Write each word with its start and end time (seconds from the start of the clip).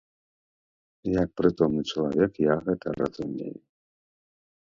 Як 1.21 1.29
прытомны 1.41 1.81
чалавек, 1.91 2.31
я 2.53 2.57
гэта 2.71 2.87
разумею. 3.03 3.53